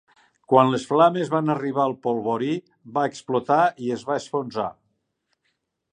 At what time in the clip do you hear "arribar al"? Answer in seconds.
1.55-1.93